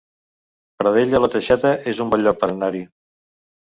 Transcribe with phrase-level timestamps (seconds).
[0.83, 2.85] Pradell de la Teixeta es un bon lloc per anar-hi